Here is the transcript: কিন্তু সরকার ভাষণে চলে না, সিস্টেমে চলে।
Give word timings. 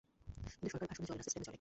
কিন্তু 0.51 0.71
সরকার 0.73 0.87
ভাষণে 0.89 1.07
চলে 1.07 1.17
না, 1.17 1.23
সিস্টেমে 1.23 1.39
চলে। 1.39 1.49